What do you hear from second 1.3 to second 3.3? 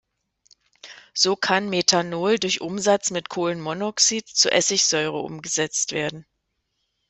kann Methanol durch Umsatz mit